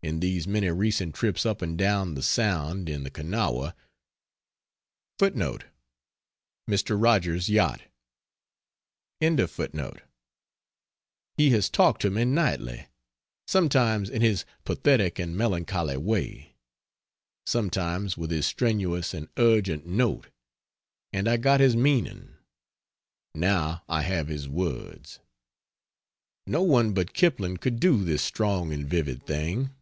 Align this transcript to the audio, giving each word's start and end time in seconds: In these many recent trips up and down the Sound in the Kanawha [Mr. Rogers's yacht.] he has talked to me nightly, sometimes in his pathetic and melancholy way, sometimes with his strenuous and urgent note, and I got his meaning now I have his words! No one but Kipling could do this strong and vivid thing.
In 0.00 0.20
these 0.20 0.46
many 0.46 0.70
recent 0.70 1.12
trips 1.16 1.44
up 1.44 1.60
and 1.60 1.76
down 1.76 2.14
the 2.14 2.22
Sound 2.22 2.88
in 2.88 3.02
the 3.02 3.10
Kanawha 3.10 3.74
[Mr. 5.20 5.68
Rogers's 6.90 7.48
yacht.] 7.50 7.82
he 9.20 9.46
has 11.50 11.68
talked 11.68 12.00
to 12.02 12.10
me 12.10 12.24
nightly, 12.24 12.86
sometimes 13.48 14.08
in 14.08 14.22
his 14.22 14.44
pathetic 14.64 15.18
and 15.18 15.36
melancholy 15.36 15.96
way, 15.96 16.54
sometimes 17.44 18.16
with 18.16 18.30
his 18.30 18.46
strenuous 18.46 19.12
and 19.12 19.28
urgent 19.36 19.84
note, 19.84 20.28
and 21.12 21.26
I 21.28 21.36
got 21.36 21.58
his 21.60 21.76
meaning 21.76 22.34
now 23.34 23.82
I 23.88 24.02
have 24.02 24.28
his 24.28 24.48
words! 24.48 25.18
No 26.46 26.62
one 26.62 26.94
but 26.94 27.12
Kipling 27.12 27.56
could 27.58 27.80
do 27.80 28.04
this 28.04 28.22
strong 28.22 28.72
and 28.72 28.88
vivid 28.88 29.26
thing. 29.26 29.74